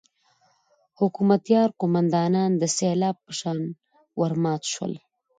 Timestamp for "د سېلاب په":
2.61-3.31